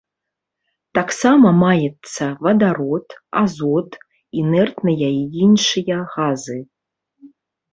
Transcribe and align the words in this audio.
Таксама 0.99 1.47
маецца 1.63 2.25
вадарод, 2.47 3.07
азот, 3.43 3.91
інертныя 4.43 5.07
і 5.19 5.23
іншыя 5.49 6.03
газы. 6.15 6.59